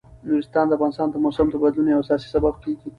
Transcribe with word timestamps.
نورستان 0.27 0.65
د 0.67 0.71
افغانستان 0.77 1.07
د 1.11 1.15
موسم 1.23 1.47
د 1.49 1.55
بدلون 1.63 1.87
یو 1.89 2.01
اساسي 2.03 2.27
سبب 2.35 2.53
کېږي. 2.63 2.87